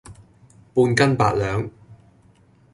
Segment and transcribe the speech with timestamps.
[0.73, 1.69] 半斤八兩